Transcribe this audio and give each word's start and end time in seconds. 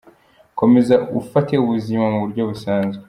Komeza 0.59 0.95
ufate 1.21 1.53
ubuzima 1.63 2.03
mu 2.13 2.17
buryo 2.23 2.41
busanzwe. 2.49 2.99